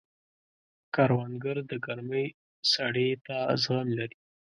[0.93, 2.27] کروندګر د ګرمۍ
[2.73, 4.17] سړې ته زغم لري